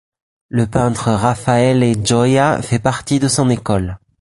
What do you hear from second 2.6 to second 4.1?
fait partie de son école.